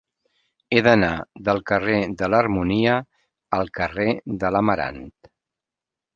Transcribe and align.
He 0.71 0.79
d'anar 0.85 1.09
del 1.49 1.61
carrer 1.71 1.97
de 2.21 2.31
l'Harmonia 2.35 2.97
al 3.59 3.71
carrer 3.81 4.09
de 4.47 4.53
l'Amarant. 4.57 5.01